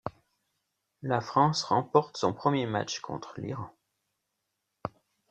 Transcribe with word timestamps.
La 1.03 1.21
France 1.21 1.61
remporte 1.63 2.17
son 2.17 2.33
premier 2.33 2.65
match, 2.65 3.01
contre 3.01 3.39
l'Iran. 3.39 3.71